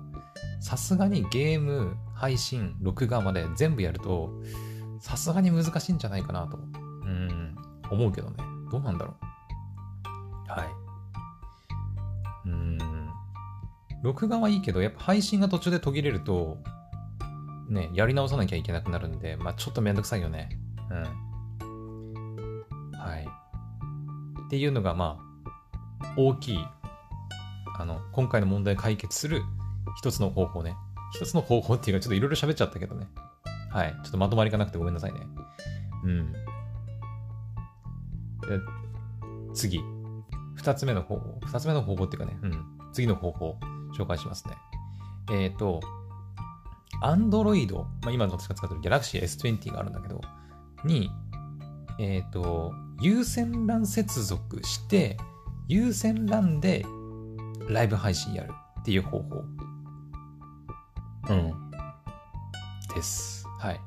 [0.60, 4.32] さすがにゲーム、配信、録画まで全部やると、
[5.00, 7.56] さすがに難しいんじゃないかなと、うん、
[7.92, 8.38] 思うけどね。
[8.72, 9.26] どうなんだろう。
[10.50, 10.66] は
[12.46, 12.50] い。
[12.50, 12.80] うん。
[14.02, 16.58] 録画はいいけど、やっぱ配信が途中で途切れると、
[17.70, 20.58] ね、やり直さなきゃいけなくなるんで、まあちょっとめんどくさいよね。
[20.90, 21.04] うん。
[22.98, 23.28] はい。
[24.48, 25.20] っていうのが、ま
[26.02, 26.66] あ、大きい
[27.78, 29.42] あの、今回の問題を解決する
[29.98, 30.76] 一つの方法ね。
[31.14, 33.08] 一つの方法っていうか、ちょっといろいろ喋っちゃったけどね。
[33.72, 33.96] はい。
[34.04, 35.20] ちょっとまとまりがなくてごめんなさいね。
[36.04, 36.34] うん。
[39.54, 39.82] 次。
[40.56, 41.40] 二つ目の方法。
[41.46, 42.38] 二つ目の方法っていうかね。
[42.42, 42.66] うん。
[42.94, 43.58] 次の方法、
[43.98, 44.56] 紹介しますね。
[45.32, 45.82] えっ、ー、と、
[47.02, 50.22] Android、まあ、今私が使ってる Galaxy S20 があるんだけど、
[50.86, 51.10] に、
[52.00, 55.18] えっ、ー、と、有線 LAN 接続して、
[55.68, 56.86] 有線 LAN で
[57.70, 59.44] ライブ配信やるっていう方法。
[61.30, 61.54] うん。
[62.94, 63.48] です。
[63.60, 63.80] はい。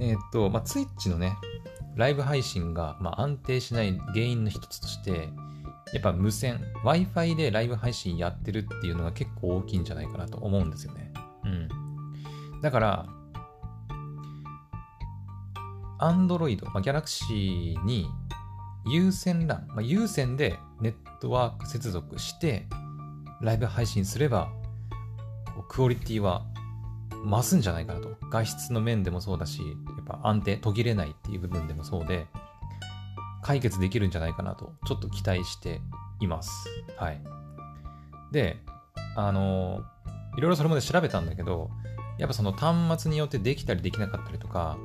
[0.00, 1.36] えー、っと、まあ、Twitch のね、
[1.96, 5.30] ライブ配信が、まあ、安定しない原因の一つとして、
[5.92, 11.12] やっぱ無線、Wi-Fi でライブ配信やってるっていうのが結構大きいんじゃないかなと思うんですよね。
[11.44, 11.68] うん。
[12.60, 13.06] だから、
[15.98, 18.08] Android、まあ、Galaxy に
[18.86, 22.66] 有線 LAN、まあ、有線でネットワーク接続して
[23.40, 24.50] ライブ配信すれば
[25.68, 26.46] クオリティは
[27.24, 28.16] 増すんじゃないかなと。
[28.30, 29.66] 画質の面でもそうだしや
[30.02, 32.26] っぱ安定途切れないっていう部分でもそうで
[33.42, 35.80] 解決できるんじゃないかなとちょっと期待して
[36.20, 36.68] います。
[36.96, 37.20] はい。
[38.32, 38.58] で
[39.16, 39.82] あの
[40.36, 41.70] いろいろそれまで調べたんだけど
[42.18, 44.76] やっぱその端末によってできたりできなかったりとか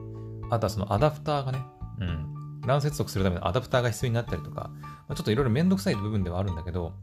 [0.49, 1.59] あとはそのアダプターがね、
[1.99, 2.33] うん、
[2.65, 4.71] LAN 接続するためのアダプターが必要になったりとか、
[5.07, 6.93] ま、ちょっといろいろめんどくさい部分ではあるんだけど、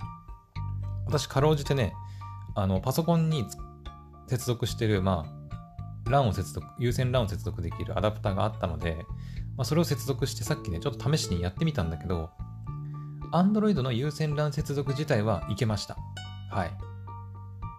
[1.06, 1.92] 私かろうじてね、
[2.54, 3.44] あの、パソコンに
[4.28, 5.26] 接続してる、ま
[6.06, 9.04] あ、LAN を接続、有線 LAN を接続できるアダプターがあったので、
[9.56, 12.30] まあ、それを接続してさっきね、ちょっと試しにやってみたんだけど、
[13.32, 15.96] Android の有線 LAN 接続自体はいけました。
[16.50, 16.72] はい。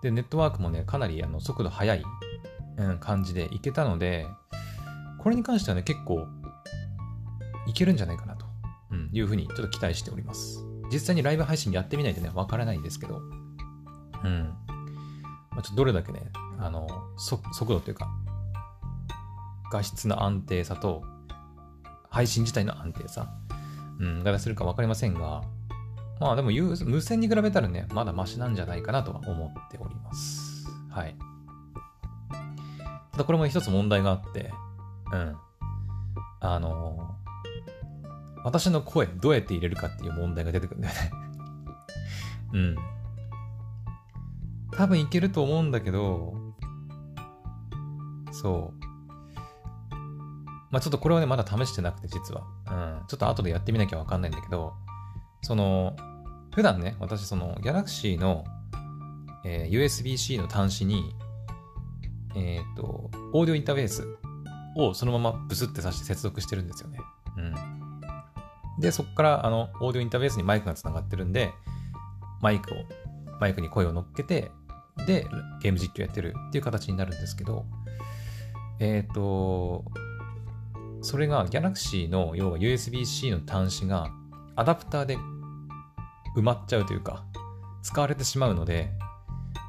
[0.01, 2.03] で、ネットワークもね、かなりあの速度速い、
[2.77, 4.27] うん、感じでいけたので、
[5.19, 6.27] これに関してはね、結構
[7.67, 8.45] いけるんじゃないかなと、
[8.91, 10.63] うん、いうふうにちょっと期待しております。
[10.91, 13.21] 実際にライブ配信やってみないとね、わからないんですけど、
[14.23, 14.53] うん。
[15.51, 16.21] まあ、ちょっとどれだけね、
[16.59, 17.41] あの、速
[17.73, 18.09] 度というか、
[19.71, 21.03] 画質の安定さと、
[22.09, 23.33] 配信自体の安定さ、
[23.99, 25.43] うん、が出せるか分かりませんが、
[26.19, 30.67] まあでも無線に比べたらね、まだマシなんじゃないかなとは思っております。
[30.89, 31.15] はい。
[33.11, 34.53] ただこれも一つ問題があって、
[35.11, 35.35] うん。
[36.41, 37.15] あの、
[38.43, 41.11] 私の声どうやって入れるかっていう問題が出てくるんだよね
[42.53, 42.75] うん。
[44.71, 46.33] 多分いけると思うんだけど、
[48.31, 48.81] そう。
[50.71, 52.43] まあちょっとこれはね、まだ試してなくて、実は。
[52.67, 53.07] うん。
[53.07, 54.73] ちょっと後でやってみなきゃわかんないんだけど、
[55.41, 55.95] その、
[56.53, 58.45] 普段ね、私、その、Galaxy の、
[59.45, 61.13] えー、USB-C の端子に、
[62.35, 64.07] えっ、ー、と、オーディオインターフェース
[64.77, 66.99] をそのままブスって挿して接続してるんですよね。
[67.37, 67.80] うん。
[68.81, 71.51] で、そこから、あの、オーディオインターフェースにマイクがつながってるんで、
[72.41, 72.77] マイクを、
[73.39, 74.51] マイクに声を乗っけて、
[75.05, 75.27] で、
[75.61, 77.65] ゲーム実況やってるっていう形になるんですけど、
[78.79, 79.85] えっ、ー、と、
[81.01, 84.11] それが Galaxy の要は USB-C の端子が
[84.55, 85.17] アダプターで
[86.35, 87.23] 埋まっちゃうというか、
[87.83, 88.91] 使われてしまうので、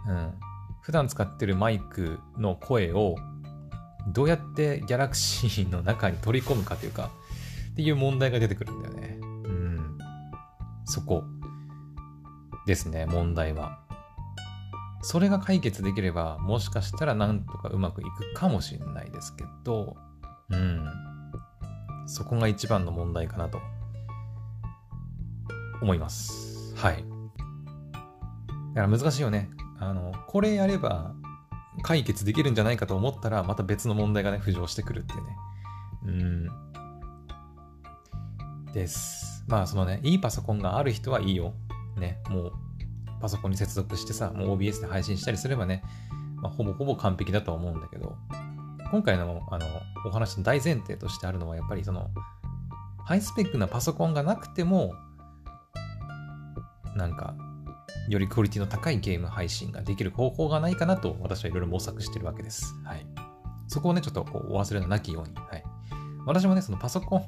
[0.09, 0.35] うん、
[0.83, 3.17] 普段使ってるマイクの声を
[4.09, 7.11] どうやって Galaxy の中に取り込むかというか、
[7.73, 9.19] っていう問題が出てくるんだよね。
[9.21, 9.99] うん。
[10.85, 11.25] そこ
[12.67, 13.81] ですね、問題は。
[15.01, 19.97] それが解決できれば、もしかしたらなんとかうまくいくかもしれないですけど、
[20.51, 20.87] うん。
[22.07, 23.61] そこが一番の問題かなと
[25.81, 26.75] 思います。
[26.77, 27.05] はい。
[28.75, 29.51] だから難しいよね。
[29.81, 31.15] あの、これやれば
[31.83, 35.37] 解決できるんじゃないかと思ったら、また別の問題がね、浮上してくるっていうね。
[36.05, 36.72] うん。
[38.73, 39.45] です。
[39.47, 41.53] まあ、そのね、いいパソコンがある人はいいよ。
[41.97, 42.53] ね、もう、
[43.21, 45.83] パソコンに接続してさ、もう OBS で配信したりすればね、
[46.41, 48.17] まあ、ほぼほぼ完璧だとは思うんだけど、
[48.91, 49.67] 今回のあの
[50.05, 52.11] お話の大前提としてあるのは、やっぱりその、
[53.05, 54.95] ハイスペックなパソコンがなくても、
[56.97, 57.35] なんか、
[58.09, 62.75] よりクオリティの高いゲーム配信ができる方法がないかなと、私はいろいろ模索してるわけです。
[62.85, 63.07] はい。
[63.69, 65.35] そこをね、ちょっとこうお忘れのなきように。
[65.35, 65.65] はい。
[66.27, 67.27] 私もね、そのパソコン、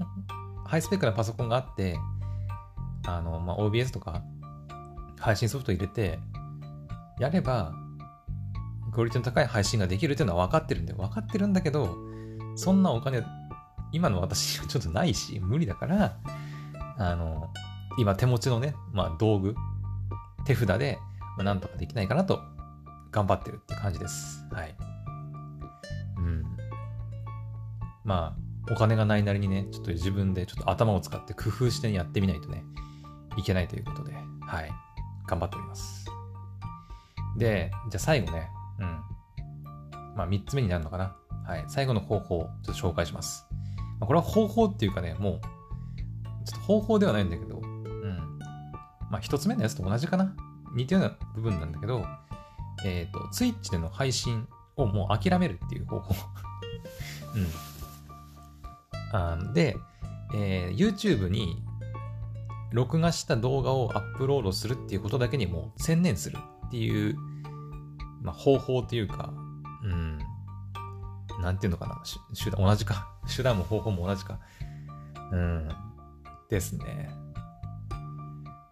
[0.74, 2.00] ハイスペックなパソコンがあって、
[3.06, 4.24] あの、まあ、OBS とか
[5.20, 6.18] 配信ソフト入れて、
[7.20, 7.72] やれば、
[8.92, 11.96] クオリティの高い配信ができるっていうのは分かってるんで、分かってるんだけど、
[12.56, 13.22] そんなお金、
[13.92, 16.16] 今の私はちょっとないし、無理だから、
[16.98, 17.52] あの、
[17.96, 19.54] 今手持ちのね、まあ道具、
[20.44, 20.98] 手札で、
[21.36, 22.40] まあ、なんとかできないかなと、
[23.12, 24.44] 頑張ってるって感じです。
[24.50, 24.74] はい。
[26.16, 26.44] うん。
[28.02, 32.64] まあ、お金がないなりにね、ちょっと自分でちょっと頭を使って工夫してやってみないとね、
[33.36, 34.70] いけないということで、はい。
[35.26, 36.06] 頑張っております。
[37.36, 38.48] で、じゃあ最後ね、
[38.78, 40.16] うん。
[40.16, 41.16] まあ、3つ目になるのかな。
[41.46, 41.64] はい。
[41.68, 43.46] 最後の方法をちょっと紹介します。
[44.00, 45.40] まあ、これは方法っていうかね、もう、
[46.46, 48.38] ちょっと方法ではないんだけど、うん。
[49.10, 50.34] まあ、1つ目のやつと同じかな。
[50.74, 52.04] 似たような部分なんだけど、
[52.84, 54.46] えっ、ー、と、Twitch での配信
[54.76, 56.14] をもう諦めるっていう方法。
[57.34, 57.46] うん。
[59.16, 59.76] あで、
[60.34, 61.62] えー、YouTube に
[62.72, 67.16] 録画した動画をアップロードするっていうことだけにもう専念するっていう
[68.24, 69.32] まあ、方法というか、
[69.84, 70.18] うん、
[71.40, 72.02] なんていうのかな、
[72.42, 73.12] 手段、同じか。
[73.36, 74.40] 手段も方法も同じか。
[75.30, 75.68] うん、
[76.48, 77.10] ですね。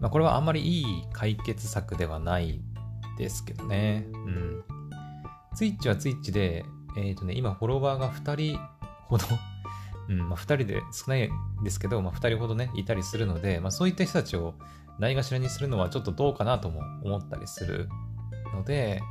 [0.00, 2.62] まあ、これはあんまりいい解決策ではない
[3.18, 4.06] ですけどね。
[4.10, 4.64] うん。
[5.54, 6.64] ツイッチはツイッチで、
[6.96, 8.58] えっ、ー、とね、今フォロワーが2人
[9.06, 9.26] ほど
[10.08, 11.30] うん、まあ、2人で少ない
[11.62, 14.54] ですけど、まあ、2人ほどね、いたりするので、まあ、そういった人たちを
[14.98, 17.88] ないがしらにするのはちょっとどうかなとも思ったりする
[18.54, 19.02] ので、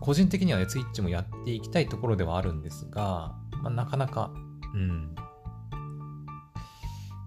[0.00, 4.32] 個人的にはね、ツイッチもやっていきたいところではあるんですが、まあ、なかなか、
[4.74, 5.14] うん。
[5.14, 5.22] ま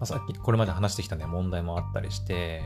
[0.00, 2.62] あ、さっきこれまで話してきたね、問題もあったりして、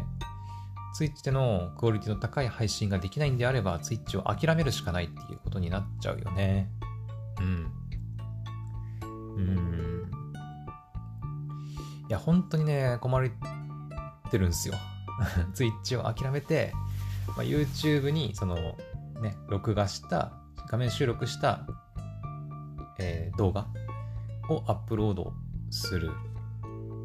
[0.94, 6.68] ツイッチでのクオリティの高い配信ができないんであれば、ツイッチを諦めるしかないっていうことになっちゃうよね。
[7.40, 7.72] うん。
[9.36, 10.01] うん。
[12.12, 13.30] いや、本当にね、困っ
[14.30, 14.74] てるんですよ。
[15.54, 16.74] ツイッチを諦めて、
[17.28, 18.76] まあ、YouTube にその
[19.22, 20.30] ね、録画した、
[20.68, 21.66] 画面収録した、
[22.98, 23.66] えー、動画
[24.50, 25.32] をアップロード
[25.70, 26.10] する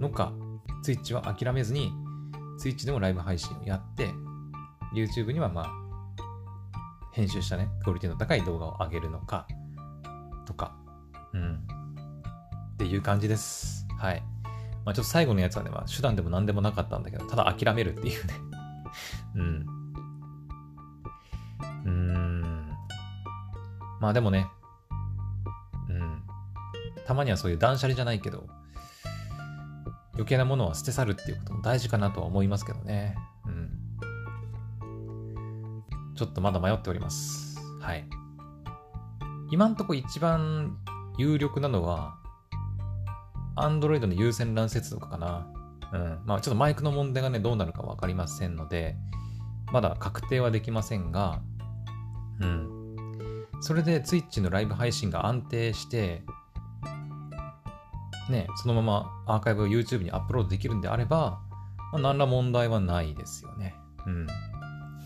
[0.02, 0.34] のか、
[0.84, 1.94] Twitch は諦めずに、
[2.62, 4.14] Twitch でもライブ配信をやって、
[4.94, 5.72] YouTube にはまあ、
[7.14, 9.48] 編集したね、クオリティの高い動画を上げるのか、
[10.46, 10.76] とか、
[11.32, 11.66] うん。
[12.74, 13.88] っていう感じです。
[14.00, 14.37] はい。
[14.88, 18.34] まあちょっと最後のやつはね、まあ手段でも何でもなかったんだけど、ただ諦めるっていうね
[19.36, 19.66] うん。
[21.84, 22.78] うーん。
[24.00, 24.48] まあでもね、
[25.90, 26.24] うん。
[27.06, 28.48] たまにはそういう断捨離じゃないけど、
[30.14, 33.18] 余計なものは捨て去るっていうことも大事かなとは思いますけどね。
[33.46, 33.70] うん。
[36.16, 37.60] ちょっとまだ迷っております。
[37.82, 38.08] はい。
[39.52, 40.78] 今んとこ一番
[41.18, 42.16] 有力なのは、
[43.58, 45.48] Android の有線 LAN 接続かな。
[45.94, 46.20] うん。
[46.26, 48.96] まあちょっとマイクの問題がね、どうなるかわかりませんので、
[49.72, 51.42] まだ確定はできませんが、
[52.40, 52.78] うん。
[53.62, 56.24] それで Twitch のライブ配信が安定して、
[58.30, 61.40] ね、そのままアーカイブを YouTube にアップロードできるんであれば、
[61.92, 63.74] まあ、何ら問題はないですよね。
[64.06, 64.28] うん。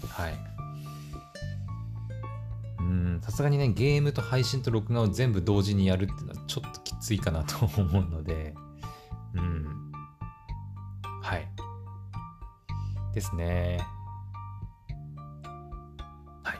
[0.09, 0.50] はい。
[3.21, 8.55] さすがにね、ゲームと配信と録画を全部同時にやるっていうのはちょっときついかなと思うので、
[9.36, 9.91] うん。
[11.21, 11.47] はい。
[13.13, 13.79] ですね。
[16.43, 16.57] はい。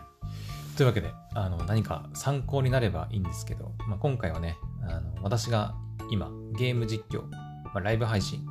[0.78, 5.74] というわけで、あの、何か参考になればいいんですけど、まあ、今回はね、あの、私が
[6.12, 8.46] 今、ゲーム実況、まあ、ライブ配信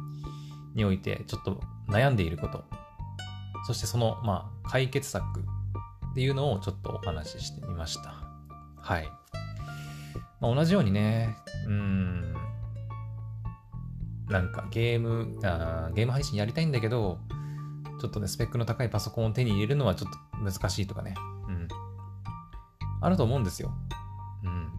[0.74, 2.64] においてちょっと悩んでいること、
[3.66, 5.44] そしてその、まあ、解決策
[6.10, 8.14] っていうのをちょっとお話ししてみました。
[8.76, 9.08] はい。
[10.40, 12.32] まあ、同じようにね、うん、
[14.28, 17.18] なんかゲームあ、ゲーム配信やりたいんだけど、
[18.00, 21.14] ちょっとね、スペックの高いパソコンを手に入れるのはちょっと難しいとかね。
[21.48, 21.68] うん。
[23.02, 23.72] あると思うんですよ。
[24.44, 24.70] うん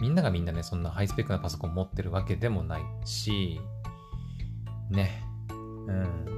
[0.00, 3.60] みんながみんなね、そんなハイスペックなパソコン持ってるわけでもないし、
[4.90, 6.37] ね、うん。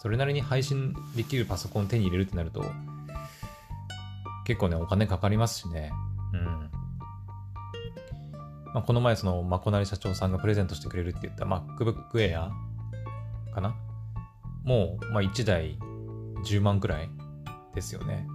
[0.00, 2.64] それなりに配信できるパソコンを手に入れるってなると、
[4.44, 5.92] 結構ね、お金かかりますしね。
[6.32, 6.70] うん。
[8.72, 12.50] まあ、この前、その、まこなり社長さんがプレゼントしてくれるって言った MacBook Air
[13.54, 13.74] かな？
[14.64, 15.78] もう、まあ、1台
[16.44, 17.10] 10万くらい
[17.74, 18.26] ですよね。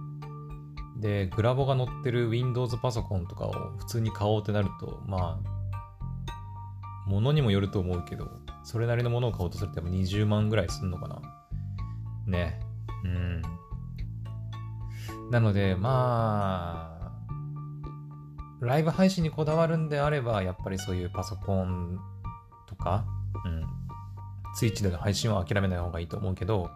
[1.00, 8.30] で、グラボが載ってる Windows パソコンとかを普通に買おうってなると、まあ、ものにもよると思うけど、
[8.64, 11.20] それなりのものを買おうとすると20万ぐらいすんのかな？
[12.26, 12.60] ね。
[13.04, 13.42] うん。
[15.30, 17.04] なので、まあ、
[18.60, 21.98] ライブ配信にこだわるんであれば、やっぱりそういうパソコン
[22.66, 23.04] とか、
[23.44, 23.64] うん。
[24.54, 26.70] ツイッチでの配信は諦めない方がいいと思うけど、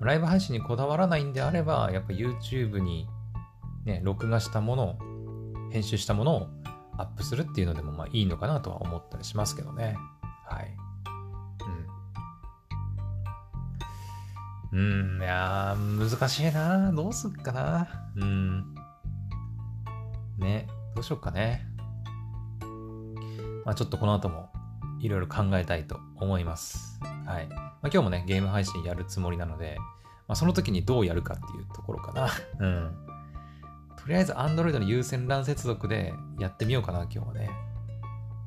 [0.00, 3.08] ライブ配信にこだわらないんであれば、やっぱ YouTube に
[3.84, 4.98] ね、録画したものを、
[5.70, 6.48] 編集したものを
[6.98, 9.96] アップするっていうのでもまあいいのかなとは思ったりしますけどね。
[14.74, 15.22] うん。
[15.22, 18.74] いやー、難しいなどうすっかなうん。
[20.38, 21.64] ね、どうしよっかね。
[23.64, 24.50] まあちょっとこの後も
[25.00, 26.98] いろいろ考えたいと思います。
[27.24, 27.46] はい。
[27.48, 29.76] まあ今日もね、ゲーム配信やるつもりなので、
[30.26, 32.28] まあその時にどうやるかっていうところかな。
[32.58, 32.92] うん。
[33.96, 37.48] とりあえず Android の有線 LAN 接続でやってみようかな、今日はね。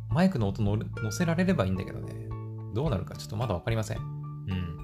[0.09, 0.77] マイクの音乗
[1.11, 2.27] せられればいいんだけどね。
[2.75, 3.97] どうなるかちょっとまだわかりません。
[3.97, 4.76] うん。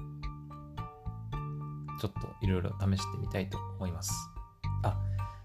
[2.04, 4.12] ちょっといろいろ試してみたいと思います。
[4.82, 4.94] あ、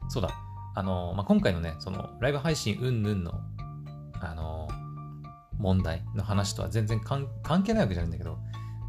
[0.09, 0.29] そうだ。
[0.75, 3.31] あの、まあ、今回のね、そのライブ配信うんぬんの、
[4.19, 4.67] あの、
[5.57, 7.29] 問題の話とは全然関
[7.63, 8.37] 係ないわけじゃないんだけど、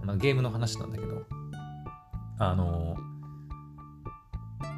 [0.04, 1.22] まあ、ゲームの話なんだけど、
[2.40, 2.96] あの、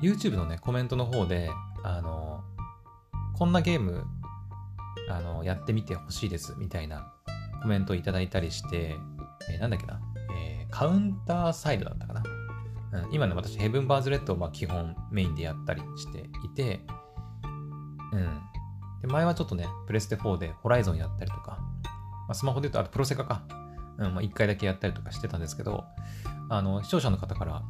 [0.03, 1.51] YouTube のね、コメントの方で、
[1.85, 2.45] あの、
[3.35, 4.05] こんなゲーム、
[5.09, 7.11] あの、やってみてほしいです、みたいな
[7.63, 8.97] コメントをいただいたりして、
[9.51, 9.99] えー、なんだっけな、
[10.37, 12.22] えー、カウンターサイドだったかな？
[12.93, 16.81] うん、今ね、私、ヘブンバーズレッドをまあ基本メインでやったりしていて、
[18.13, 18.41] うん。
[19.01, 23.43] で、前はちょっとね、プレステ4でホライゾンやったりとか、まあ、スマホで言うと、あとプロセカか。
[23.99, 25.85] うん、まあ、1回だけやったりとかしてたんですけど、
[26.49, 27.63] あの、視聴者の方から、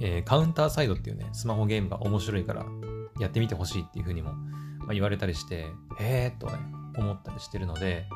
[0.00, 2.66] えー、カウンターサイドっていうね、スマホゲームが面白いから
[3.20, 5.66] やってみてほしいっていうふうにも、まあ、言われたりして、
[5.98, 6.54] へーとね、
[6.96, 8.06] 思ったりしてるので、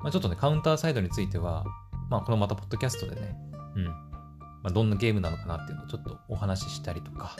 [0.00, 1.64] まあ、ちょっとね、カウンターサイドについては、
[2.10, 3.36] まあ、このまたポッドキャストでね、
[3.76, 4.05] うん、
[4.66, 7.36] まあ、どんなゲームなのかなっていうのをちょっとお話ししたりとか、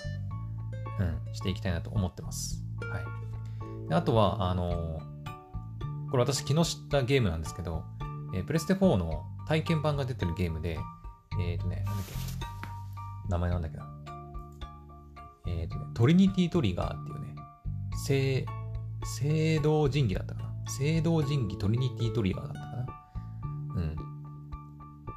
[1.01, 2.63] うん、していきたいなと思ってます。
[2.81, 3.89] はい。
[3.89, 7.83] であとは、あのー、これ私昨日知ったゲームなんですけど、
[8.33, 10.79] えー、プレステ4の体験版が出てるゲームで、
[11.41, 12.13] えっ、ー、とね、なんだっけ、
[13.29, 13.83] 名前なんだっけど。
[15.49, 17.35] えっ、ー、とね、トリニティトリガーっていうね、
[18.05, 18.47] 聖、
[19.19, 22.87] 聖堂神器だったかな聖堂神器トリニティトリガーだったかな。
[23.75, 23.91] うん。
[23.91, 23.95] っ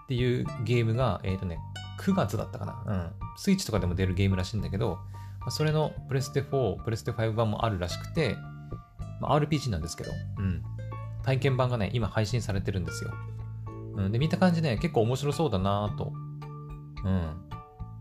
[0.08, 1.60] ていうゲームが、えっ、ー、とね、
[2.00, 2.84] 9月だったかな。
[2.86, 3.12] うん。
[3.38, 5.00] スイッチとかでも出るゲームらしいんだけど、
[5.42, 8.36] まそれのプレステ4、プレステ5版もあるらしくて、
[9.20, 10.64] まあ、RPG なんですけど、うん。
[11.24, 13.12] 体験版がね、今配信されてるんですよ。
[13.96, 14.12] うん。
[14.12, 16.14] で、見た感じね、結構面白そうだなと、
[17.04, 17.50] うん。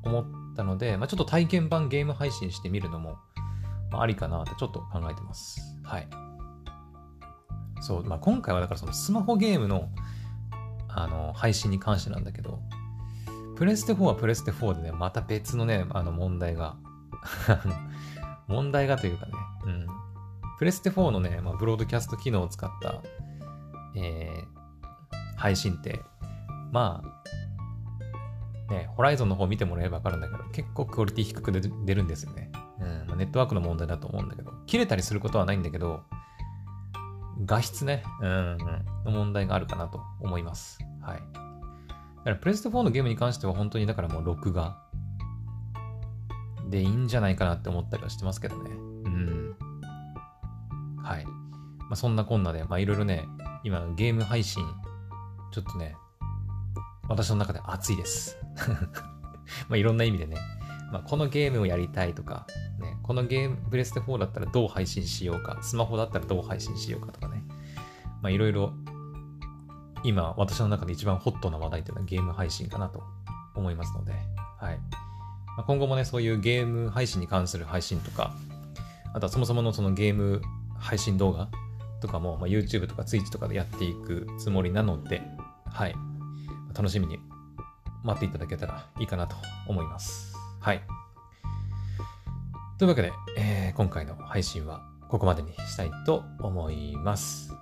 [0.05, 0.25] 思っ
[0.57, 3.19] たので、まあ、ちょっと体験版ゲーム配信してみるのも、
[3.91, 5.61] まあ、ありかなってちょっと考えてます。
[5.83, 6.09] はい。
[7.81, 9.89] そう、まあ、今回はだからそのスマホゲームの、
[10.89, 12.61] あの、配信に関してなんだけど、
[13.59, 16.77] プレステ4はプレステ4でね、また別のね、あの問題が
[18.47, 19.33] 問題がというかね、
[19.65, 19.87] うん。
[20.61, 23.03] プレステ4のね、まあ、ブロードキャスト機能を使った、
[23.97, 26.01] えー、配信って、
[26.71, 27.03] ま
[28.71, 32.53] あ、ね、ホライゾンの方見てもらえばわかるんだけど、結構クオリティ低く出るんですよね。
[32.79, 36.05] うん、まあ、ネットワークの問題だと思うんだけど、切れたりすることはないんだけど、
[37.45, 38.59] 画質ね、うん、うん、
[39.05, 40.79] の問題があるかなと思います。
[41.03, 41.48] はい。
[42.29, 44.77] だからプレステ4のゲームに関しては本当にだからもう録画
[46.69, 48.71] でいいんじゃないかなって思ったりはしてますけどね。
[48.71, 49.57] うん。
[51.03, 51.25] はい。
[51.25, 51.33] ま
[51.93, 53.25] あ、そんなこんなで、まあいろいろね、
[53.65, 54.63] 今ゲーム配信、
[55.53, 55.97] ちょっとね、
[57.09, 58.37] 私の中で熱いです。
[59.71, 60.37] まあいろんな意味でね、
[60.93, 62.47] まあ、このゲームをやりたいとか、
[62.79, 67.43] ね、このゲーム、プレステ4だったらどう配信しようか、スマホだったらどう配信しようかとかね、
[68.21, 68.75] まあいろいろ
[70.05, 73.03] 今私の中で一番ホットな話題というのはゲーム配信かなと
[73.55, 74.13] 思いますので、
[74.59, 74.79] はい。
[75.67, 78.33] 今後もね、そういうゲーム配信に関する配信とか、
[79.13, 80.41] あとはそもそものそのゲーム
[80.79, 81.49] 配信動画
[82.01, 85.23] とかも、まあ、YouTube とか Twitch とかでやっていくつもりなので、
[85.67, 85.95] はい。
[86.75, 87.19] 楽しみに
[88.05, 89.37] 待っていただけたらいいかなと
[89.67, 90.35] 思います。
[90.61, 90.83] はい。
[92.79, 97.53] というわけで、えー、今回の配信はここまでにしたいと思います。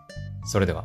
[0.45, 0.85] それでは。